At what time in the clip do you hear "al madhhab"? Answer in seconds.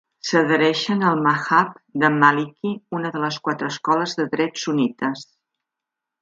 1.09-1.75